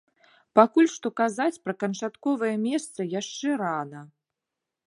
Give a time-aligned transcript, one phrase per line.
[0.59, 4.01] Пакуль што казаць пра канчатковае месца яшчэ рана.